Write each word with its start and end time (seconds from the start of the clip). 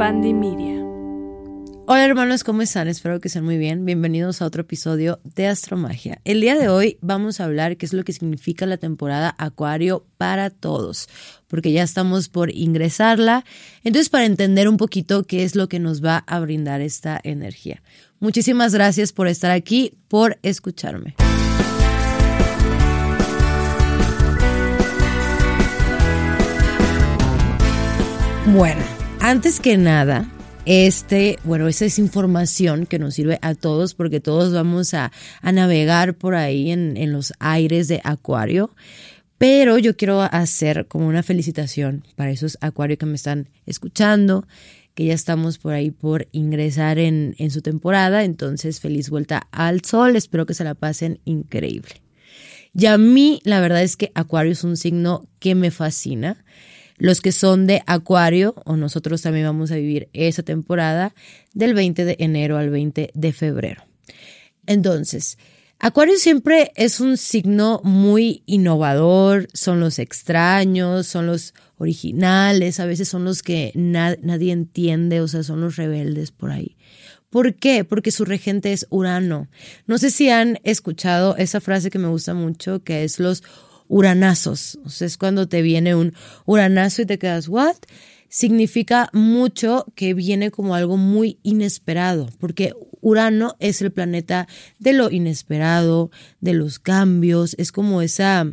Media. 0.00 0.82
Hola 1.86 2.06
hermanos, 2.06 2.42
¿cómo 2.42 2.62
están? 2.62 2.88
Espero 2.88 3.20
que 3.20 3.28
estén 3.28 3.44
muy 3.44 3.58
bien. 3.58 3.84
Bienvenidos 3.84 4.40
a 4.40 4.46
otro 4.46 4.62
episodio 4.62 5.20
de 5.24 5.46
Astromagia. 5.46 6.22
El 6.24 6.40
día 6.40 6.54
de 6.58 6.70
hoy 6.70 6.96
vamos 7.02 7.38
a 7.38 7.44
hablar 7.44 7.76
qué 7.76 7.84
es 7.84 7.92
lo 7.92 8.02
que 8.02 8.14
significa 8.14 8.64
la 8.64 8.78
temporada 8.78 9.34
Acuario 9.36 10.06
para 10.16 10.48
todos, 10.48 11.06
porque 11.48 11.70
ya 11.70 11.82
estamos 11.82 12.30
por 12.30 12.50
ingresarla. 12.50 13.44
Entonces, 13.84 14.08
para 14.08 14.24
entender 14.24 14.70
un 14.70 14.78
poquito 14.78 15.24
qué 15.24 15.44
es 15.44 15.54
lo 15.54 15.68
que 15.68 15.80
nos 15.80 16.02
va 16.02 16.24
a 16.26 16.40
brindar 16.40 16.80
esta 16.80 17.20
energía. 17.22 17.82
Muchísimas 18.20 18.72
gracias 18.72 19.12
por 19.12 19.28
estar 19.28 19.50
aquí, 19.50 19.92
por 20.08 20.38
escucharme. 20.42 21.14
Bueno, 28.46 28.99
antes 29.20 29.60
que 29.60 29.76
nada, 29.76 30.28
este, 30.64 31.38
bueno, 31.44 31.68
esa 31.68 31.84
es 31.84 31.98
información 31.98 32.86
que 32.86 32.98
nos 32.98 33.14
sirve 33.14 33.38
a 33.42 33.54
todos 33.54 33.94
porque 33.94 34.20
todos 34.20 34.52
vamos 34.52 34.94
a, 34.94 35.12
navegar 35.42 36.14
por 36.14 36.34
ahí 36.34 36.70
en, 36.70 36.96
en 36.96 37.12
los 37.12 37.32
aires 37.38 37.88
de 37.88 38.00
Acuario. 38.04 38.74
Pero 39.38 39.78
yo 39.78 39.96
quiero 39.96 40.20
hacer 40.20 40.86
como 40.86 41.06
una 41.06 41.22
felicitación 41.22 42.04
para 42.14 42.30
esos 42.30 42.58
Acuario 42.60 42.98
que 42.98 43.06
me 43.06 43.14
están 43.14 43.48
escuchando, 43.64 44.46
que 44.94 45.06
ya 45.06 45.14
estamos 45.14 45.58
por 45.58 45.72
ahí 45.72 45.90
por 45.90 46.28
ingresar 46.32 46.98
en, 46.98 47.34
en 47.38 47.50
su 47.50 47.62
temporada. 47.62 48.24
Entonces, 48.24 48.80
feliz 48.80 49.08
vuelta 49.08 49.48
al 49.50 49.82
sol. 49.82 50.16
Espero 50.16 50.44
que 50.44 50.54
se 50.54 50.64
la 50.64 50.74
pasen 50.74 51.20
increíble. 51.24 52.02
Y 52.74 52.86
a 52.86 52.98
mí, 52.98 53.40
la 53.44 53.60
verdad 53.60 53.82
es 53.82 53.96
que 53.96 54.12
Acuario 54.14 54.52
es 54.52 54.62
un 54.62 54.76
signo 54.76 55.26
que 55.38 55.54
me 55.54 55.70
fascina 55.70 56.44
los 57.00 57.20
que 57.20 57.32
son 57.32 57.66
de 57.66 57.82
Acuario, 57.86 58.54
o 58.66 58.76
nosotros 58.76 59.22
también 59.22 59.46
vamos 59.46 59.72
a 59.72 59.76
vivir 59.76 60.08
esa 60.12 60.42
temporada 60.42 61.14
del 61.54 61.74
20 61.74 62.04
de 62.04 62.16
enero 62.20 62.58
al 62.58 62.70
20 62.70 63.10
de 63.12 63.32
febrero. 63.32 63.82
Entonces, 64.66 65.38
Acuario 65.78 66.18
siempre 66.18 66.72
es 66.76 67.00
un 67.00 67.16
signo 67.16 67.80
muy 67.82 68.42
innovador, 68.44 69.48
son 69.54 69.80
los 69.80 69.98
extraños, 69.98 71.06
son 71.06 71.26
los 71.26 71.54
originales, 71.78 72.78
a 72.80 72.84
veces 72.84 73.08
son 73.08 73.24
los 73.24 73.42
que 73.42 73.72
nadie 73.74 74.52
entiende, 74.52 75.22
o 75.22 75.28
sea, 75.28 75.42
son 75.42 75.62
los 75.62 75.76
rebeldes 75.76 76.32
por 76.32 76.50
ahí. 76.50 76.76
¿Por 77.30 77.54
qué? 77.54 77.84
Porque 77.84 78.10
su 78.10 78.26
regente 78.26 78.74
es 78.74 78.86
Urano. 78.90 79.48
No 79.86 79.96
sé 79.96 80.10
si 80.10 80.28
han 80.28 80.58
escuchado 80.64 81.34
esa 81.36 81.62
frase 81.62 81.88
que 81.88 81.98
me 81.98 82.08
gusta 82.08 82.34
mucho, 82.34 82.84
que 82.84 83.04
es 83.04 83.18
los 83.18 83.42
uranazos. 83.90 84.78
O 84.84 84.88
sea, 84.88 85.06
es 85.06 85.18
cuando 85.18 85.48
te 85.48 85.60
viene 85.60 85.94
un 85.94 86.14
uranazo 86.46 87.02
y 87.02 87.06
te 87.06 87.18
quedas, 87.18 87.48
¿what? 87.48 87.76
Significa 88.28 89.10
mucho 89.12 89.84
que 89.96 90.14
viene 90.14 90.52
como 90.52 90.76
algo 90.76 90.96
muy 90.96 91.40
inesperado, 91.42 92.30
porque 92.38 92.72
Urano 93.00 93.56
es 93.58 93.82
el 93.82 93.90
planeta 93.90 94.46
de 94.78 94.92
lo 94.92 95.10
inesperado, 95.10 96.12
de 96.40 96.54
los 96.54 96.78
cambios, 96.78 97.56
es 97.58 97.72
como 97.72 98.00
esa 98.00 98.46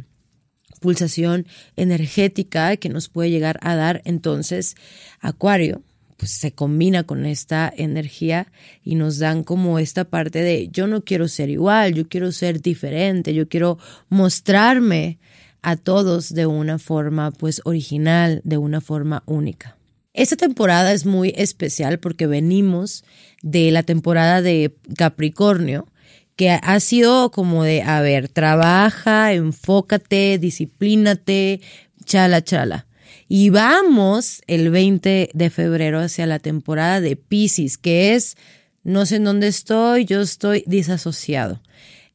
pulsación 0.79 1.45
energética 1.75 2.75
que 2.77 2.89
nos 2.89 3.07
puede 3.07 3.29
llegar 3.29 3.59
a 3.61 3.75
dar. 3.75 4.01
Entonces, 4.05 4.75
Acuario, 5.19 5.83
pues 6.17 6.31
se 6.31 6.51
combina 6.51 7.03
con 7.03 7.25
esta 7.25 7.71
energía 7.75 8.51
y 8.83 8.95
nos 8.95 9.19
dan 9.19 9.43
como 9.43 9.79
esta 9.79 10.05
parte 10.05 10.41
de 10.41 10.67
yo 10.69 10.87
no 10.87 11.03
quiero 11.03 11.27
ser 11.27 11.49
igual, 11.49 11.93
yo 11.93 12.09
quiero 12.09 12.31
ser 12.31 12.61
diferente, 12.61 13.33
yo 13.33 13.47
quiero 13.47 13.77
mostrarme 14.09 15.19
a 15.61 15.75
todos 15.75 16.33
de 16.33 16.45
una 16.45 16.79
forma 16.79 17.31
pues 17.31 17.61
original, 17.65 18.41
de 18.43 18.57
una 18.57 18.81
forma 18.81 19.23
única. 19.25 19.77
Esta 20.13 20.35
temporada 20.35 20.93
es 20.93 21.05
muy 21.05 21.33
especial 21.37 21.99
porque 21.99 22.25
venimos 22.25 23.03
de 23.43 23.69
la 23.69 23.83
temporada 23.83 24.41
de 24.41 24.75
Capricornio, 24.97 25.87
que 26.35 26.49
ha 26.49 26.79
sido 26.79 27.29
como 27.31 27.63
de, 27.63 27.83
a 27.83 28.01
ver, 28.01 28.27
trabaja, 28.27 29.33
enfócate, 29.33 30.39
disciplínate, 30.39 31.61
chala, 32.03 32.43
chala. 32.43 32.86
Y 33.27 33.49
vamos 33.49 34.41
el 34.47 34.69
20 34.69 35.31
de 35.33 35.49
febrero 35.49 35.99
hacia 35.99 36.25
la 36.25 36.39
temporada 36.39 37.01
de 37.01 37.15
Pisces, 37.15 37.77
que 37.77 38.15
es, 38.15 38.37
no 38.83 39.05
sé 39.05 39.17
en 39.17 39.25
dónde 39.25 39.47
estoy, 39.47 40.05
yo 40.05 40.21
estoy 40.21 40.63
disasociado. 40.65 41.61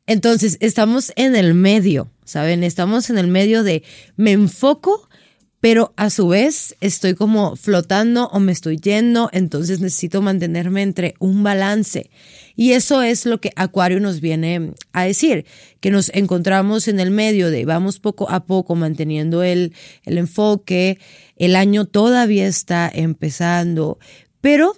Entonces, 0.06 0.56
estamos 0.60 1.12
en 1.16 1.36
el 1.36 1.54
medio, 1.54 2.10
¿saben? 2.24 2.64
Estamos 2.64 3.10
en 3.10 3.18
el 3.18 3.28
medio 3.28 3.62
de 3.62 3.82
me 4.16 4.32
enfoco, 4.32 5.08
pero 5.62 5.94
a 5.96 6.10
su 6.10 6.26
vez 6.26 6.74
estoy 6.80 7.14
como 7.14 7.54
flotando 7.54 8.26
o 8.32 8.40
me 8.40 8.50
estoy 8.50 8.78
yendo, 8.78 9.30
entonces 9.32 9.78
necesito 9.78 10.20
mantenerme 10.20 10.82
entre 10.82 11.14
un 11.20 11.44
balance. 11.44 12.10
Y 12.56 12.72
eso 12.72 13.00
es 13.00 13.26
lo 13.26 13.40
que 13.40 13.52
Acuario 13.54 14.00
nos 14.00 14.20
viene 14.20 14.72
a 14.92 15.04
decir, 15.04 15.46
que 15.78 15.92
nos 15.92 16.08
encontramos 16.14 16.88
en 16.88 16.98
el 16.98 17.12
medio 17.12 17.48
de 17.52 17.64
vamos 17.64 18.00
poco 18.00 18.28
a 18.28 18.44
poco 18.44 18.74
manteniendo 18.74 19.44
el, 19.44 19.72
el 20.04 20.18
enfoque, 20.18 20.98
el 21.36 21.54
año 21.54 21.84
todavía 21.84 22.48
está 22.48 22.90
empezando, 22.92 24.00
pero 24.40 24.74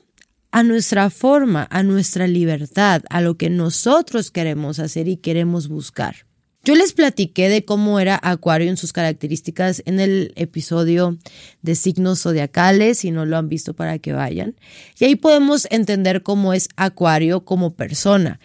a 0.50 0.62
nuestra 0.62 1.08
forma, 1.08 1.66
a 1.70 1.82
nuestra 1.82 2.26
libertad, 2.26 3.00
a 3.08 3.22
lo 3.22 3.38
que 3.38 3.48
nosotros 3.48 4.30
queremos 4.30 4.78
hacer 4.80 5.08
y 5.08 5.16
queremos 5.16 5.68
buscar. 5.68 6.26
Yo 6.64 6.74
les 6.74 6.94
platiqué 6.94 7.50
de 7.50 7.66
cómo 7.66 8.00
era 8.00 8.18
Acuario 8.22 8.70
en 8.70 8.78
sus 8.78 8.94
características 8.94 9.82
en 9.84 10.00
el 10.00 10.32
episodio 10.34 11.18
de 11.60 11.74
signos 11.74 12.22
zodiacales, 12.22 13.00
si 13.00 13.10
no 13.10 13.26
lo 13.26 13.36
han 13.36 13.50
visto 13.50 13.74
para 13.74 13.98
que 13.98 14.14
vayan. 14.14 14.56
Y 14.98 15.04
ahí 15.04 15.14
podemos 15.14 15.68
entender 15.70 16.22
cómo 16.22 16.54
es 16.54 16.70
Acuario 16.76 17.44
como 17.44 17.74
persona. 17.74 18.40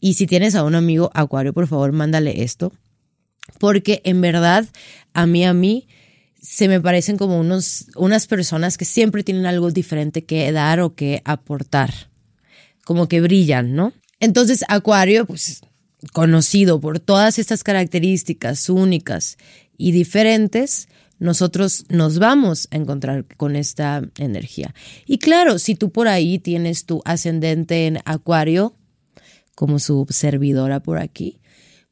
Y 0.00 0.14
si 0.14 0.26
tienes 0.26 0.56
a 0.56 0.64
un 0.64 0.74
amigo 0.74 1.12
Acuario, 1.14 1.52
por 1.52 1.68
favor, 1.68 1.92
mándale 1.92 2.42
esto. 2.42 2.72
Porque 3.60 4.00
en 4.02 4.20
verdad, 4.20 4.66
a 5.14 5.26
mí, 5.26 5.44
a 5.44 5.54
mí, 5.54 5.86
se 6.42 6.66
me 6.66 6.80
parecen 6.80 7.16
como 7.16 7.38
unos, 7.38 7.86
unas 7.94 8.26
personas 8.26 8.78
que 8.78 8.84
siempre 8.84 9.22
tienen 9.22 9.46
algo 9.46 9.70
diferente 9.70 10.24
que 10.24 10.50
dar 10.50 10.80
o 10.80 10.96
que 10.96 11.22
aportar, 11.24 12.10
como 12.84 13.06
que 13.06 13.20
brillan, 13.20 13.76
¿no? 13.76 13.92
Entonces, 14.18 14.64
Acuario, 14.66 15.24
pues 15.24 15.60
conocido 16.12 16.80
por 16.80 17.00
todas 17.00 17.38
estas 17.38 17.62
características 17.64 18.68
únicas 18.68 19.38
y 19.76 19.92
diferentes, 19.92 20.88
nosotros 21.18 21.84
nos 21.88 22.18
vamos 22.18 22.68
a 22.70 22.76
encontrar 22.76 23.26
con 23.36 23.54
esta 23.54 24.02
energía. 24.16 24.74
Y 25.06 25.18
claro, 25.18 25.58
si 25.58 25.74
tú 25.74 25.90
por 25.90 26.08
ahí 26.08 26.38
tienes 26.38 26.86
tu 26.86 27.02
ascendente 27.04 27.86
en 27.86 27.98
Acuario, 28.04 28.74
como 29.54 29.78
su 29.78 30.06
servidora 30.08 30.80
por 30.80 30.98
aquí, 30.98 31.39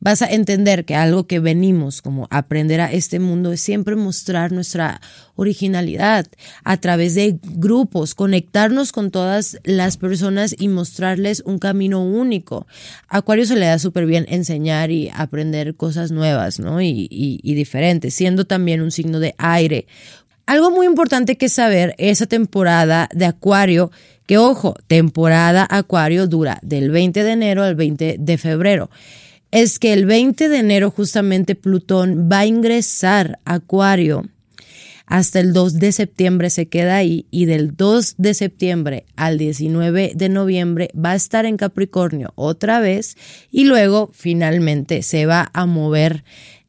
vas 0.00 0.22
a 0.22 0.26
entender 0.26 0.84
que 0.84 0.94
algo 0.94 1.26
que 1.26 1.40
venimos 1.40 2.02
como 2.02 2.28
aprender 2.30 2.80
a 2.80 2.92
este 2.92 3.18
mundo 3.18 3.52
es 3.52 3.60
siempre 3.60 3.96
mostrar 3.96 4.52
nuestra 4.52 5.00
originalidad 5.34 6.26
a 6.62 6.76
través 6.76 7.14
de 7.14 7.38
grupos, 7.42 8.14
conectarnos 8.14 8.92
con 8.92 9.10
todas 9.10 9.58
las 9.64 9.96
personas 9.96 10.54
y 10.56 10.68
mostrarles 10.68 11.42
un 11.44 11.58
camino 11.58 12.02
único. 12.02 12.66
A 13.08 13.18
Acuario 13.18 13.44
se 13.44 13.56
le 13.56 13.66
da 13.66 13.78
súper 13.78 14.06
bien 14.06 14.26
enseñar 14.28 14.90
y 14.90 15.10
aprender 15.12 15.74
cosas 15.74 16.12
nuevas, 16.12 16.60
¿no? 16.60 16.80
Y, 16.80 17.40
diferentes, 17.58 18.14
siendo 18.14 18.44
también 18.44 18.80
un 18.82 18.92
signo 18.92 19.18
de 19.18 19.34
aire. 19.38 19.86
Algo 20.46 20.70
muy 20.70 20.86
importante 20.86 21.36
que 21.36 21.48
saber, 21.48 21.94
esa 21.98 22.26
temporada 22.26 23.08
de 23.12 23.26
Acuario, 23.26 23.90
que 24.26 24.38
ojo, 24.38 24.76
temporada 24.86 25.66
Acuario 25.68 26.28
dura 26.28 26.60
del 26.62 26.90
20 26.90 27.24
de 27.24 27.32
enero 27.32 27.64
al 27.64 27.74
20 27.74 28.16
de 28.18 28.38
febrero 28.38 28.90
es 29.50 29.78
que 29.78 29.92
el 29.92 30.06
20 30.06 30.48
de 30.48 30.58
enero 30.58 30.90
justamente 30.90 31.54
Plutón 31.54 32.28
va 32.30 32.40
a 32.40 32.46
ingresar 32.46 33.38
a 33.44 33.54
Acuario. 33.54 34.28
Hasta 35.06 35.40
el 35.40 35.54
2 35.54 35.78
de 35.78 35.92
septiembre 35.92 36.50
se 36.50 36.66
queda 36.66 36.96
ahí 36.96 37.26
y 37.30 37.46
del 37.46 37.74
2 37.74 38.16
de 38.18 38.34
septiembre 38.34 39.06
al 39.16 39.38
19 39.38 40.12
de 40.14 40.28
noviembre 40.28 40.90
va 40.94 41.12
a 41.12 41.16
estar 41.16 41.46
en 41.46 41.56
Capricornio 41.56 42.32
otra 42.34 42.80
vez 42.80 43.16
y 43.50 43.64
luego 43.64 44.10
finalmente 44.12 45.02
se 45.02 45.24
va 45.24 45.50
a 45.54 45.64
mover 45.64 46.24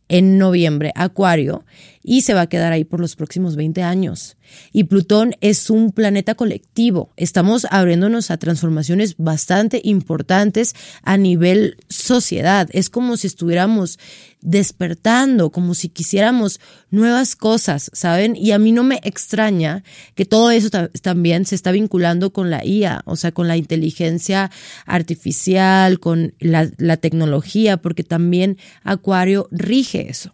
en 0.08 0.38
noviembre 0.38 0.94
Acuario 0.96 1.66
y 2.04 2.22
se 2.22 2.34
va 2.34 2.42
a 2.42 2.50
quedar 2.50 2.72
ahí 2.72 2.86
por 2.86 3.00
los 3.00 3.16
próximos 3.16 3.56
20 3.56 3.84
años. 3.84 4.38
Y 4.72 4.86
Plutón 4.86 5.36
es 5.42 5.70
un 5.70 5.92
planeta 5.92 6.36
colectivo. 6.36 7.12
Estamos 7.18 7.68
abriéndonos 7.70 8.32
a 8.32 8.38
transformaciones 8.38 9.16
bastante 9.18 9.82
importantes 9.84 10.76
a 11.04 11.18
nivel 11.18 11.78
sociedad. 11.90 12.70
Es 12.72 12.90
como 12.90 13.18
si 13.18 13.28
estuviéramos 13.28 14.00
despertando, 14.42 15.52
como 15.52 15.76
si 15.76 15.90
quisiéramos 15.90 16.62
nuevas 16.90 17.36
cosas, 17.36 17.92
¿saben? 17.94 18.36
Y 18.38 18.52
a 18.52 18.60
mí 18.60 18.72
no 18.72 18.84
me 18.84 19.02
extraña 19.04 19.84
que 20.16 20.26
todo 20.26 20.52
eso 20.52 20.70
también 21.02 21.46
se 21.46 21.56
está 21.56 21.72
vinculando 21.72 22.32
con 22.32 22.50
la 22.50 22.66
IA, 22.66 23.02
o 23.06 23.18
sea, 23.18 23.34
con 23.34 23.48
la 23.50 23.58
inteligencia 23.58 24.50
artificial, 24.86 26.00
con 26.00 26.34
la, 26.40 26.70
la 26.78 26.98
tecnología, 26.98 27.78
porque 27.78 28.04
también 28.04 28.58
Acuario 28.84 29.50
rige 29.52 30.10
eso 30.10 30.32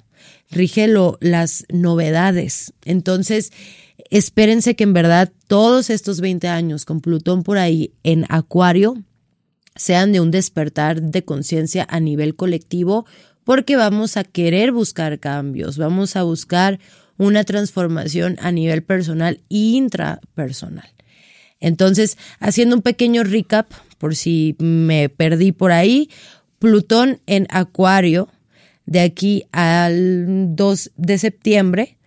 rige 0.52 0.88
las 1.20 1.66
novedades. 1.70 2.74
Entonces, 2.84 3.52
espérense 4.10 4.76
que 4.76 4.84
en 4.84 4.94
verdad 4.94 5.32
todos 5.48 5.90
estos 5.90 6.22
20 6.22 6.48
años 6.48 6.86
con 6.86 7.02
Plutón 7.02 7.44
por 7.44 7.58
ahí 7.58 7.94
en 8.04 8.26
Acuario 8.30 8.96
sean 9.76 10.12
de 10.12 10.22
un 10.22 10.32
despertar 10.32 11.02
de 11.02 11.24
conciencia 11.24 11.86
a 11.90 12.00
nivel 12.00 12.36
colectivo, 12.36 13.06
porque 13.44 13.76
vamos 13.76 14.18
a 14.18 14.24
querer 14.24 14.72
buscar 14.72 15.20
cambios, 15.20 15.78
vamos 15.78 16.16
a 16.16 16.24
buscar 16.24 16.80
una 17.18 17.44
transformación 17.44 18.38
a 18.42 18.52
nivel 18.52 18.84
personal 18.84 19.42
e 19.50 19.58
intrapersonal. 19.58 20.90
Entonces, 21.60 22.18
haciendo 22.40 22.76
un 22.76 22.82
pequeño 22.82 23.24
recap, 23.24 23.72
por 23.98 24.16
si 24.16 24.56
me 24.60 25.10
perdí 25.10 25.52
por 25.52 25.72
ahí, 25.72 26.10
Plutón 26.60 27.22
en 27.26 27.48
Acuario 27.50 28.30
de 28.86 29.02
aquí 29.02 29.46
al 29.52 30.56
2 30.56 30.92
de 30.96 31.18
septiembre 31.18 31.98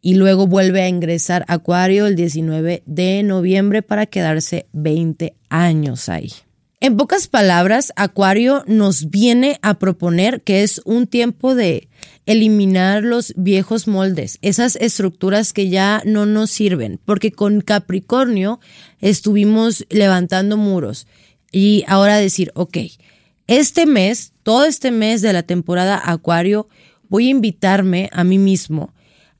y 0.00 0.14
luego 0.14 0.46
vuelve 0.46 0.82
a 0.82 0.88
ingresar 0.88 1.44
Acuario 1.48 2.06
el 2.06 2.16
19 2.16 2.82
de 2.86 3.22
noviembre 3.22 3.82
para 3.82 4.06
quedarse 4.06 4.66
20 4.72 5.34
años 5.48 6.08
ahí. 6.08 6.32
En 6.78 6.96
pocas 6.96 7.26
palabras, 7.26 7.92
Acuario 7.96 8.62
nos 8.66 9.10
viene 9.10 9.58
a 9.62 9.78
proponer 9.78 10.42
que 10.42 10.62
es 10.62 10.80
un 10.84 11.06
tiempo 11.06 11.54
de 11.54 11.88
eliminar 12.26 13.02
los 13.02 13.32
viejos 13.36 13.88
moldes, 13.88 14.38
esas 14.42 14.76
estructuras 14.76 15.52
que 15.52 15.70
ya 15.70 16.02
no 16.04 16.26
nos 16.26 16.50
sirven, 16.50 17.00
porque 17.04 17.32
con 17.32 17.62
Capricornio 17.62 18.60
estuvimos 19.00 19.86
levantando 19.88 20.56
muros 20.56 21.06
y 21.50 21.84
ahora 21.88 22.18
decir, 22.18 22.52
ok, 22.54 22.76
este 23.46 23.86
mes, 23.86 24.32
todo 24.42 24.64
este 24.64 24.90
mes 24.90 25.22
de 25.22 25.32
la 25.32 25.42
temporada 25.42 26.00
Acuario, 26.04 26.68
voy 27.08 27.28
a 27.28 27.30
invitarme 27.30 28.08
a 28.12 28.24
mí 28.24 28.38
mismo 28.38 28.92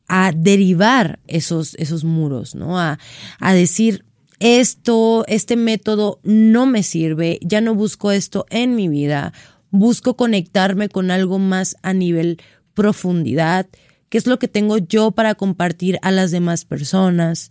a 0.09 0.33
derivar 0.33 1.19
esos, 1.27 1.75
esos 1.75 2.05
muros, 2.05 2.55
¿no? 2.55 2.79
A, 2.79 2.99
a 3.41 3.55
decir, 3.55 4.05
esto, 4.39 5.25
este 5.27 5.57
método 5.57 6.21
no 6.23 6.67
me 6.67 6.83
sirve, 6.83 7.39
ya 7.43 7.61
no 7.61 7.75
busco 7.75 8.13
esto 8.13 8.47
en 8.51 8.75
mi 8.75 8.89
vida, 8.89 9.33
busco 9.71 10.17
conectarme 10.17 10.89
con 10.89 11.11
algo 11.11 11.39
más 11.39 11.77
a 11.83 11.93
nivel 11.93 12.39
profundidad, 12.75 13.67
qué 14.09 14.19
es 14.19 14.27
lo 14.27 14.39
que 14.39 14.49
tengo 14.49 14.79
yo 14.79 15.11
para 15.13 15.35
compartir 15.35 15.99
a 16.03 16.11
las 16.11 16.31
demás 16.31 16.65
personas, 16.65 17.51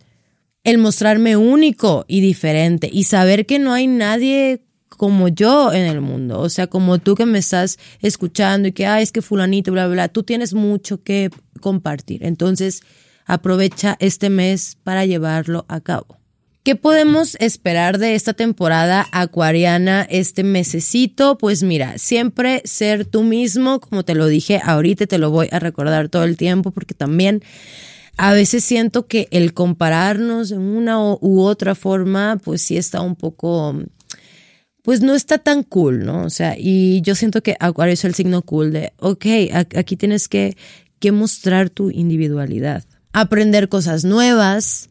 el 0.64 0.78
mostrarme 0.78 1.36
único 1.36 2.04
y 2.08 2.20
diferente 2.20 2.88
y 2.92 3.04
saber 3.04 3.46
que 3.46 3.58
no 3.58 3.72
hay 3.72 3.86
nadie 3.86 4.62
como 4.88 5.28
yo 5.28 5.72
en 5.72 5.84
el 5.86 6.00
mundo, 6.00 6.40
o 6.40 6.48
sea, 6.48 6.66
como 6.66 6.98
tú 6.98 7.14
que 7.14 7.26
me 7.26 7.38
estás 7.38 7.78
escuchando 8.00 8.68
y 8.68 8.72
que, 8.72 8.86
ah, 8.86 9.00
es 9.00 9.12
que 9.12 9.22
fulanito, 9.22 9.72
bla, 9.72 9.86
bla, 9.86 9.94
bla, 9.94 10.08
tú 10.08 10.22
tienes 10.22 10.54
mucho 10.54 11.02
que 11.02 11.30
compartir. 11.60 12.24
Entonces, 12.24 12.82
aprovecha 13.26 13.96
este 14.00 14.30
mes 14.30 14.78
para 14.82 15.04
llevarlo 15.04 15.66
a 15.68 15.80
cabo. 15.80 16.18
¿Qué 16.62 16.74
podemos 16.74 17.36
esperar 17.38 17.98
de 17.98 18.16
esta 18.16 18.32
temporada 18.32 19.06
acuariana 19.12 20.04
este 20.10 20.42
mesecito? 20.42 21.38
Pues 21.38 21.62
mira, 21.62 21.96
siempre 21.98 22.60
ser 22.64 23.04
tú 23.04 23.22
mismo, 23.22 23.78
como 23.78 24.04
te 24.04 24.16
lo 24.16 24.26
dije 24.26 24.60
ahorita, 24.64 25.06
te 25.06 25.18
lo 25.18 25.30
voy 25.30 25.48
a 25.52 25.60
recordar 25.60 26.08
todo 26.08 26.24
el 26.24 26.36
tiempo 26.36 26.72
porque 26.72 26.94
también 26.94 27.44
a 28.16 28.32
veces 28.32 28.64
siento 28.64 29.06
que 29.06 29.28
el 29.30 29.54
compararnos 29.54 30.50
en 30.50 30.60
una 30.60 31.00
u 31.00 31.40
otra 31.40 31.76
forma, 31.76 32.40
pues 32.42 32.62
sí 32.62 32.76
está 32.76 33.00
un 33.00 33.14
poco 33.14 33.76
pues 34.86 35.00
no 35.00 35.16
está 35.16 35.38
tan 35.38 35.64
cool, 35.64 36.06
¿no? 36.06 36.22
O 36.22 36.30
sea, 36.30 36.54
y 36.56 37.00
yo 37.00 37.16
siento 37.16 37.42
que 37.42 37.56
Acuario 37.58 37.94
es 37.94 38.04
el 38.04 38.14
signo 38.14 38.42
cool 38.42 38.72
de, 38.72 38.92
ok, 39.00 39.26
aquí 39.76 39.96
tienes 39.96 40.28
que, 40.28 40.56
que 41.00 41.10
mostrar 41.10 41.70
tu 41.70 41.90
individualidad, 41.90 42.84
aprender 43.12 43.68
cosas 43.68 44.04
nuevas, 44.04 44.88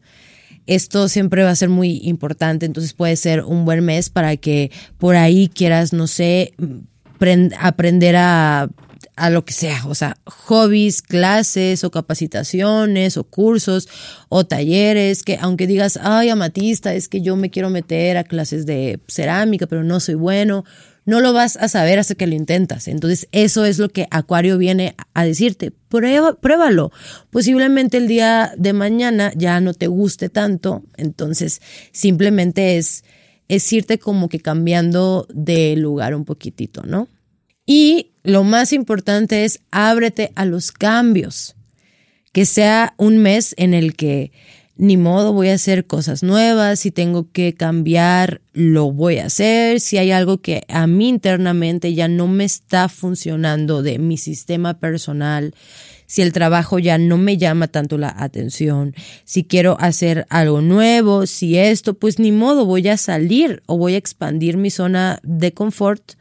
esto 0.66 1.08
siempre 1.08 1.44
va 1.44 1.50
a 1.50 1.56
ser 1.56 1.70
muy 1.70 2.02
importante, 2.02 2.66
entonces 2.66 2.92
puede 2.92 3.16
ser 3.16 3.44
un 3.44 3.64
buen 3.64 3.82
mes 3.86 4.10
para 4.10 4.36
que 4.36 4.70
por 4.98 5.16
ahí 5.16 5.48
quieras, 5.48 5.94
no 5.94 6.06
sé, 6.08 6.52
aprender 7.58 8.16
a 8.16 8.68
a 9.16 9.30
lo 9.30 9.44
que 9.44 9.54
sea, 9.54 9.86
o 9.86 9.94
sea, 9.94 10.18
hobbies, 10.26 11.00
clases 11.00 11.84
o 11.84 11.90
capacitaciones 11.90 13.16
o 13.16 13.24
cursos 13.24 13.88
o 14.28 14.46
talleres 14.46 15.22
que 15.22 15.38
aunque 15.40 15.66
digas, 15.66 15.98
ay, 16.02 16.28
amatista, 16.28 16.94
es 16.94 17.08
que 17.08 17.22
yo 17.22 17.34
me 17.34 17.50
quiero 17.50 17.70
meter 17.70 18.18
a 18.18 18.24
clases 18.24 18.66
de 18.66 19.00
cerámica, 19.08 19.66
pero 19.66 19.82
no 19.84 20.00
soy 20.00 20.16
bueno, 20.16 20.64
no 21.06 21.20
lo 21.20 21.32
vas 21.32 21.56
a 21.56 21.68
saber 21.68 21.98
hasta 21.98 22.16
que 22.16 22.26
lo 22.26 22.34
intentas. 22.34 22.88
Entonces, 22.88 23.28
eso 23.32 23.64
es 23.64 23.78
lo 23.78 23.88
que 23.88 24.08
Acuario 24.10 24.58
viene 24.58 24.96
a 25.14 25.24
decirte. 25.24 25.70
Prueba, 25.70 26.34
pruébalo. 26.34 26.90
Posiblemente 27.30 27.96
el 27.96 28.08
día 28.08 28.52
de 28.58 28.72
mañana 28.72 29.32
ya 29.36 29.60
no 29.60 29.72
te 29.72 29.86
guste 29.86 30.28
tanto. 30.28 30.82
Entonces, 30.96 31.62
simplemente 31.92 32.76
es, 32.76 33.04
es 33.48 33.72
irte 33.72 33.98
como 33.98 34.28
que 34.28 34.40
cambiando 34.40 35.28
de 35.32 35.76
lugar 35.76 36.14
un 36.14 36.24
poquitito, 36.24 36.82
¿no? 36.82 37.08
Y 37.64 38.15
lo 38.26 38.42
más 38.42 38.72
importante 38.72 39.44
es 39.44 39.60
ábrete 39.70 40.32
a 40.34 40.44
los 40.44 40.72
cambios. 40.72 41.54
Que 42.32 42.44
sea 42.44 42.94
un 42.98 43.18
mes 43.18 43.54
en 43.56 43.72
el 43.72 43.94
que 43.94 44.32
ni 44.76 44.98
modo 44.98 45.32
voy 45.32 45.48
a 45.48 45.54
hacer 45.54 45.86
cosas 45.86 46.22
nuevas, 46.22 46.80
si 46.80 46.90
tengo 46.90 47.30
que 47.32 47.54
cambiar, 47.54 48.42
lo 48.52 48.90
voy 48.92 49.18
a 49.18 49.26
hacer, 49.26 49.80
si 49.80 49.96
hay 49.96 50.10
algo 50.10 50.42
que 50.42 50.64
a 50.68 50.86
mí 50.86 51.08
internamente 51.08 51.94
ya 51.94 52.08
no 52.08 52.28
me 52.28 52.44
está 52.44 52.90
funcionando 52.90 53.82
de 53.82 53.98
mi 53.98 54.18
sistema 54.18 54.78
personal, 54.78 55.54
si 56.06 56.20
el 56.20 56.32
trabajo 56.32 56.78
ya 56.78 56.98
no 56.98 57.16
me 57.16 57.38
llama 57.38 57.68
tanto 57.68 57.96
la 57.96 58.14
atención, 58.18 58.94
si 59.24 59.44
quiero 59.44 59.78
hacer 59.80 60.26
algo 60.28 60.60
nuevo, 60.60 61.26
si 61.26 61.56
esto, 61.56 61.94
pues 61.94 62.18
ni 62.18 62.32
modo, 62.32 62.66
voy 62.66 62.86
a 62.88 62.98
salir 62.98 63.62
o 63.66 63.78
voy 63.78 63.94
a 63.94 63.98
expandir 63.98 64.58
mi 64.58 64.70
zona 64.70 65.20
de 65.22 65.54
confort 65.54 66.16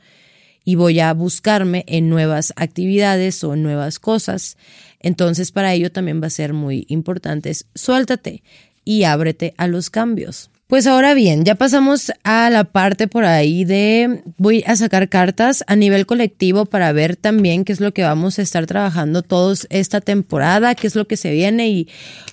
y 0.65 0.75
voy 0.75 0.99
a 0.99 1.13
buscarme 1.13 1.85
en 1.87 2.09
nuevas 2.09 2.51
actividades 2.57 3.43
o 3.43 3.53
en 3.53 3.63
nuevas 3.63 3.99
cosas. 3.99 4.57
Entonces 4.99 5.51
para 5.51 5.73
ello 5.73 5.91
también 5.91 6.21
va 6.21 6.27
a 6.27 6.31
ser 6.31 6.51
muy 6.51 6.85
importante, 6.89 7.55
suéltate 7.75 8.43
y 8.83 9.03
ábrete 9.03 9.53
a 9.57 9.67
los 9.67 9.89
cambios. 9.89 10.49
Pues 10.67 10.87
ahora 10.87 11.13
bien, 11.13 11.45
ya 11.45 11.53
pasamos 11.53 12.11
a 12.23 12.49
la 12.49 12.63
parte 12.63 13.07
por 13.07 13.23
ahí 13.23 13.65
de 13.65 14.23
voy 14.37 14.63
a 14.65 14.75
sacar 14.75 15.09
cartas 15.09 15.63
a 15.67 15.75
nivel 15.75 16.07
colectivo 16.07 16.65
para 16.65 16.91
ver 16.91 17.15
también 17.15 17.65
qué 17.65 17.71
es 17.71 17.79
lo 17.79 17.93
que 17.93 18.01
vamos 18.01 18.39
a 18.39 18.41
estar 18.41 18.65
trabajando 18.65 19.21
todos 19.21 19.67
esta 19.69 20.01
temporada, 20.01 20.73
qué 20.73 20.87
es 20.87 20.95
lo 20.95 21.05
que 21.05 21.17
se 21.17 21.29
viene 21.31 21.69
y 21.69 21.87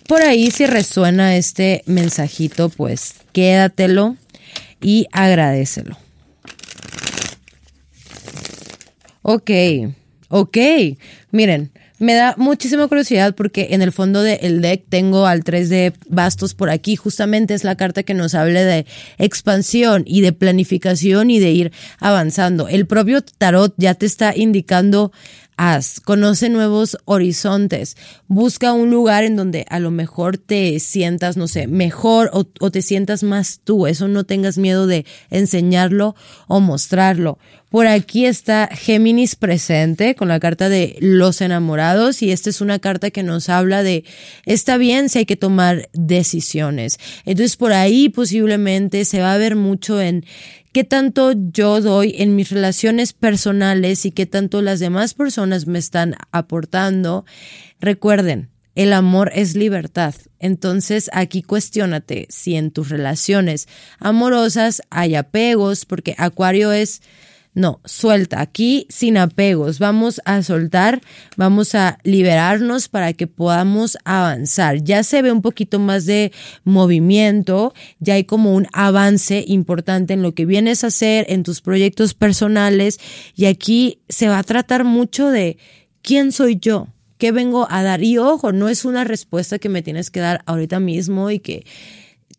por 0.08 0.23
ahí 0.23 0.50
si 0.50 0.64
resuena 0.64 1.37
este 1.37 1.82
mensajito, 1.85 2.70
pues 2.70 3.17
quédatelo 3.35 4.16
y 4.80 5.09
agradecelo. 5.12 5.99
Ok, 9.23 9.50
ok. 10.29 10.59
Miren, 11.31 11.71
me 12.02 12.14
da 12.14 12.35
muchísima 12.37 12.88
curiosidad 12.88 13.37
porque 13.37 13.69
en 13.71 13.81
el 13.81 13.93
fondo 13.93 14.23
del 14.23 14.61
deck 14.61 14.83
tengo 14.88 15.26
al 15.26 15.45
3 15.45 15.69
de 15.69 15.93
bastos 16.09 16.52
por 16.55 16.69
aquí. 16.69 16.97
Justamente 16.97 17.55
es 17.55 17.62
la 17.62 17.76
carta 17.76 18.02
que 18.02 18.12
nos 18.12 18.35
habla 18.35 18.64
de 18.64 18.87
expansión 19.19 20.02
y 20.05 20.21
de 20.21 20.33
planificación 20.33 21.31
y 21.31 21.38
de 21.38 21.52
ir 21.52 21.73
avanzando. 22.00 22.67
El 22.67 22.87
propio 22.87 23.23
tarot 23.23 23.73
ya 23.76 23.95
te 23.95 24.07
está 24.07 24.37
indicando 24.37 25.12
conoce 26.04 26.49
nuevos 26.49 26.99
horizontes, 27.04 27.97
busca 28.26 28.73
un 28.73 28.90
lugar 28.90 29.25
en 29.25 29.37
donde 29.37 29.64
a 29.69 29.78
lo 29.78 29.90
mejor 29.90 30.38
te 30.38 30.78
sientas, 30.81 31.37
no 31.37 31.49
sé, 31.49 31.66
mejor 31.66 32.31
o, 32.33 32.47
o, 32.61 32.71
te 32.71 32.83
sientas 32.83 33.23
más 33.23 33.61
tú, 33.62 33.87
eso 33.87 34.09
no 34.09 34.25
tengas 34.25 34.59
miedo 34.59 34.87
de 34.87 35.04
enseñarlo 35.31 36.14
o 36.49 36.61
mostrarlo. 36.61 37.38
Por 37.73 37.87
aquí 37.87 38.26
está 38.26 38.69
Géminis 38.71 39.35
presente 39.35 40.14
con 40.14 40.28
la 40.28 40.38
carta 40.40 40.69
de 40.69 40.99
los 41.00 41.40
enamorados 41.40 42.21
y 42.21 42.31
esta 42.31 42.50
es 42.50 42.61
una 42.61 42.78
carta 42.78 43.11
que 43.11 43.23
nos 43.23 43.49
habla 43.49 43.83
de 43.83 44.04
está 44.45 44.76
bien 44.76 45.09
si 45.09 45.21
hay 45.21 45.25
que 45.25 45.37
tomar 45.37 45.88
decisiones. 45.95 46.99
Entonces 47.25 47.57
por 47.57 47.73
ahí 47.73 48.11
posiblemente 48.11 49.07
se 49.07 49.23
va 49.23 49.33
a 49.33 49.38
ver 49.38 49.57
mucho 49.57 50.02
en 50.02 50.26
qué 50.73 50.85
tanto 50.85 51.33
yo 51.33 51.81
doy 51.81 52.14
en 52.19 52.35
mis 52.35 52.50
relaciones 52.50 53.12
personales 53.12 54.05
y 54.07 54.11
qué 54.11 54.26
tanto 54.26 54.62
las 54.62 54.81
demás 54.81 55.14
personas 55.14 55.67
me 55.67 55.79
están 55.79 56.17
aportando. 56.31 57.25
Recuerden, 57.81 58.50
el 58.75 58.93
amor 58.93 59.31
es 59.35 59.55
libertad. 59.55 60.14
Entonces 60.38 61.11
aquí 61.12 61.43
cuestionate 61.43 62.26
si 62.31 62.57
en 62.57 62.71
tus 62.71 62.88
relaciones 62.88 63.69
amorosas 63.99 64.83
hay 64.91 65.14
apegos, 65.14 65.85
porque 65.85 66.14
Acuario 66.19 66.73
es 66.73 67.02
no, 67.54 67.80
suelta, 67.85 68.40
aquí 68.40 68.87
sin 68.88 69.18
apegos, 69.18 69.78
vamos 69.78 70.23
a 70.25 70.42
soltar, 70.42 71.02
vamos 71.37 71.75
a 71.75 71.99
liberarnos 72.02 72.88
para 72.88 73.12
que 73.12 73.26
podamos 73.26 73.99
avanzar. 74.04 74.82
Ya 74.82 75.02
se 75.02 75.21
ve 75.21 75.30
un 75.30 75.42
poquito 75.42 75.78
más 75.78 76.06
de 76.06 76.32
movimiento, 76.64 77.75
ya 77.99 78.14
hay 78.14 78.25
como 78.25 78.54
un 78.54 78.68
avance 78.73 79.44
importante 79.47 80.14
en 80.14 80.23
lo 80.23 80.35
que 80.35 80.47
vienes 80.47 80.82
a 80.82 80.87
hacer, 80.87 81.26
en 81.28 81.42
tus 81.42 81.61
proyectos 81.61 82.14
personales 82.14 82.99
y 83.37 83.44
aquí 83.44 84.00
se 84.09 84.28
va 84.28 84.38
a 84.38 84.44
tratar 84.44 84.85
mucho 84.85 85.28
de 85.28 85.59
quién 86.00 86.32
soy 86.32 86.56
yo, 86.56 86.88
¿qué 87.18 87.32
vengo 87.32 87.66
a 87.71 87.82
dar? 87.82 88.02
Y 88.02 88.16
ojo, 88.16 88.52
no 88.52 88.71
es 88.71 88.87
una 88.87 89.04
respuesta 89.04 89.59
que 89.59 89.68
me 89.68 89.82
tienes 89.82 90.11
que 90.11 90.21
dar 90.21 90.42
ahorita 90.47 90.80
mismo 90.80 91.30
y 91.30 91.38
que 91.38 91.66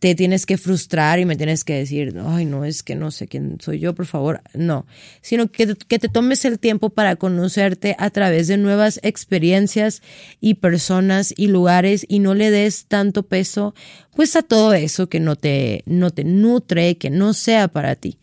te 0.04 0.16
tienes 0.16 0.46
que 0.46 0.58
frustrar 0.58 1.20
y 1.20 1.26
me 1.26 1.38
tienes 1.38 1.64
que 1.64 1.76
decir, 1.76 2.14
ay, 2.26 2.44
no, 2.44 2.66
es 2.66 2.84
que 2.84 2.94
no 2.94 3.10
sé 3.10 3.26
quién 3.26 3.56
soy 3.62 3.80
yo, 3.80 3.96
por 3.96 4.06
favor, 4.06 4.42
no, 4.54 4.86
sino 5.22 5.50
que, 5.50 5.78
que, 5.88 5.98
te 5.98 6.10
tomes 6.10 6.44
el 6.44 6.60
tiempo 6.60 6.90
para 6.90 7.16
conocerte 7.16 7.96
a 7.98 8.10
través 8.10 8.50
de 8.50 8.58
nuevas 8.58 9.00
experiencias 9.02 10.02
y 10.42 10.56
personas 10.56 11.34
y 11.38 11.48
lugares 11.48 12.06
y 12.10 12.20
no 12.20 12.34
le 12.34 12.52
des 12.52 12.84
tanto 12.88 13.24
peso 13.24 13.76
pues 14.14 14.36
a 14.36 14.42
todo 14.42 14.74
eso 14.74 15.08
que 15.08 15.22
no 15.22 15.38
te, 15.38 15.84
no 15.86 16.12
te 16.12 16.26
nutre, 16.26 16.98
que 16.98 17.10
no 17.10 17.34
sea 17.34 17.70
para 17.70 17.96
ti. 17.96 18.18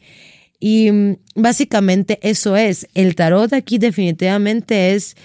Y 0.58 0.92
mm, 0.92 1.16
básicamente 1.34 2.18
eso 2.20 2.58
es, 2.58 2.88
el 2.92 3.14
tarot 3.14 3.54
aquí 3.54 3.78
definitivamente 3.78 4.92
es 4.92 5.16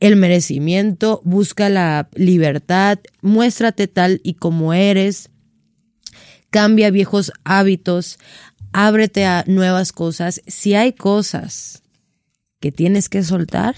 el 0.00 0.16
merecimiento, 0.16 1.22
busca 1.24 1.70
la 1.70 2.10
libertad, 2.14 2.98
muéstrate 3.22 3.86
tal 3.86 4.20
y 4.22 4.34
como 4.34 4.74
eres, 4.74 5.30
cambia 6.52 6.90
viejos 6.90 7.32
hábitos, 7.42 8.20
ábrete 8.72 9.24
a 9.24 9.42
nuevas 9.48 9.90
cosas. 9.90 10.40
Si 10.46 10.74
hay 10.74 10.92
cosas 10.92 11.82
que 12.60 12.70
tienes 12.70 13.08
que 13.08 13.24
soltar, 13.24 13.74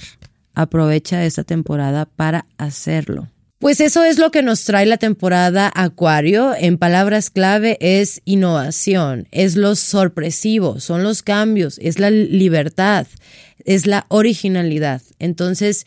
aprovecha 0.55 1.25
esta 1.25 1.45
temporada 1.45 2.05
para 2.05 2.47
hacerlo. 2.59 3.31
Pues 3.61 3.81
eso 3.81 4.05
es 4.05 4.19
lo 4.19 4.31
que 4.31 4.43
nos 4.43 4.65
trae 4.65 4.85
la 4.85 4.99
temporada 4.99 5.73
Acuario. 5.75 6.53
En 6.55 6.77
palabras 6.77 7.31
clave 7.31 7.79
es 7.81 8.21
innovación, 8.27 9.27
es 9.31 9.57
lo 9.57 9.77
sorpresivo, 9.77 10.81
son 10.81 11.03
los 11.03 11.23
cambios, 11.23 11.79
es 11.79 11.99
la 11.99 12.11
libertad, 12.11 13.07
es 13.65 13.87
la 13.87 14.05
originalidad. 14.09 15.01
Entonces, 15.19 15.87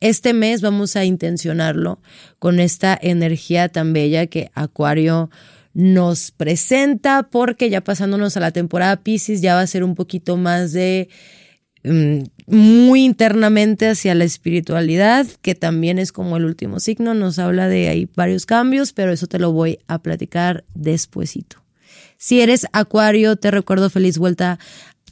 este 0.00 0.32
mes 0.32 0.62
vamos 0.62 0.96
a 0.96 1.04
intencionarlo 1.04 2.00
con 2.38 2.60
esta 2.60 2.98
energía 3.00 3.68
tan 3.68 3.92
bella 3.92 4.26
que 4.26 4.50
Acuario 4.54 5.30
nos 5.74 6.30
presenta, 6.30 7.24
porque 7.30 7.70
ya 7.70 7.82
pasándonos 7.82 8.36
a 8.36 8.40
la 8.40 8.50
temporada 8.50 9.02
Pisces 9.02 9.40
ya 9.40 9.54
va 9.54 9.60
a 9.60 9.66
ser 9.66 9.84
un 9.84 9.94
poquito 9.94 10.36
más 10.36 10.72
de 10.72 11.08
mm, 11.84 12.22
muy 12.46 13.04
internamente 13.04 13.88
hacia 13.88 14.14
la 14.14 14.24
espiritualidad, 14.24 15.26
que 15.42 15.54
también 15.54 15.98
es 15.98 16.12
como 16.12 16.36
el 16.36 16.44
último 16.44 16.80
signo, 16.80 17.14
nos 17.14 17.38
habla 17.38 17.68
de 17.68 17.88
ahí 17.88 18.08
varios 18.16 18.46
cambios, 18.46 18.92
pero 18.92 19.12
eso 19.12 19.26
te 19.26 19.38
lo 19.38 19.52
voy 19.52 19.78
a 19.86 20.00
platicar 20.00 20.64
despuesito. 20.74 21.62
Si 22.16 22.40
eres 22.40 22.66
acuario, 22.72 23.36
te 23.36 23.50
recuerdo 23.50 23.90
feliz 23.90 24.18
vuelta 24.18 24.58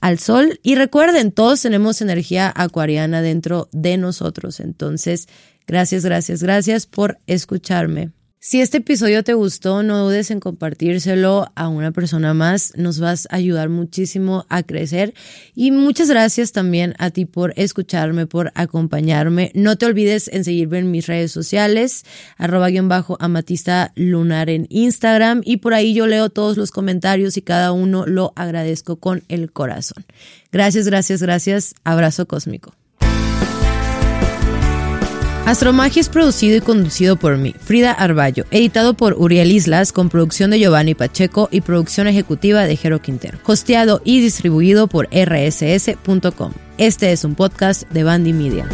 al 0.01 0.19
sol 0.19 0.61
y 0.63 0.75
recuerden, 0.75 1.33
todos 1.33 1.63
tenemos 1.63 2.01
energía 2.01 2.53
acuariana 2.55 3.23
dentro 3.23 3.69
de 3.73 3.97
nosotros, 3.97 4.61
entonces 4.61 5.29
gracias, 5.67 6.05
gracias, 6.05 6.43
gracias 6.43 6.87
por 6.87 7.19
escucharme. 7.27 8.16
Si 8.49 8.61
este 8.61 8.77
episodio 8.77 9.25
te 9.25 9.35
gustó, 9.35 9.83
no 9.83 10.05
dudes 10.05 10.31
en 10.31 10.39
compartírselo 10.39 11.51
a 11.57 11.67
una 11.67 11.91
persona 11.91 12.33
más. 12.33 12.75
Nos 12.77 13.01
vas 13.01 13.27
a 13.29 13.35
ayudar 13.35 13.71
muchísimo 13.71 14.47
a 14.49 14.63
crecer. 14.63 15.15
Y 15.57 15.73
muchas 15.73 16.09
gracias 16.09 16.53
también 16.53 16.95
a 17.01 17.11
ti 17.11 17.25
por 17.25 17.55
escucharme, 17.57 18.29
por 18.29 18.53
acompañarme. 18.55 19.51
No 19.57 19.77
te 19.77 19.87
olvides 19.87 20.31
en 20.33 20.45
seguirme 20.45 20.79
en 20.79 20.93
mis 20.93 21.09
redes 21.09 21.33
sociales, 21.33 22.05
arroba 22.39 22.69
guion 22.69 22.89
bajo 22.89 23.17
amatista 23.19 23.91
lunar 23.97 24.49
en 24.49 24.69
Instagram. 24.71 25.41
Y 25.45 25.57
por 25.57 25.75
ahí 25.75 25.93
yo 25.93 26.07
leo 26.07 26.31
todos 26.31 26.57
los 26.57 26.71
comentarios 26.71 27.37
y 27.37 27.43
cada 27.43 27.73
uno 27.73 28.07
lo 28.07 28.33
agradezco 28.37 28.95
con 28.95 29.25
el 29.27 29.51
corazón. 29.51 30.05
Gracias, 30.53 30.87
gracias, 30.87 31.21
gracias. 31.21 31.75
Abrazo 31.83 32.29
cósmico. 32.29 32.73
Astromagia 35.47 36.01
es 36.01 36.09
producido 36.09 36.57
y 36.57 36.61
conducido 36.61 37.15
por 37.15 37.37
mí, 37.37 37.55
Frida 37.61 37.93
Arballo, 37.93 38.47
editado 38.51 38.95
por 38.95 39.15
Uriel 39.17 39.53
Islas 39.53 39.93
con 39.93 40.09
producción 40.09 40.51
de 40.51 40.59
Giovanni 40.59 40.97
Pacheco 40.97 41.49
y 41.53 41.61
producción 41.61 42.09
ejecutiva 42.09 42.65
de 42.65 42.77
Jero 42.77 43.01
Quintero, 43.01 43.39
hosteado 43.45 44.03
y 44.03 44.21
distribuido 44.21 44.89
por 44.89 45.09
rss.com. 45.13 46.53
Este 46.79 47.13
es 47.13 47.25
un 47.25 47.37
podcast 47.37 47.89
de 47.91 48.03
Bandy 48.03 48.33
Media. 48.33 48.67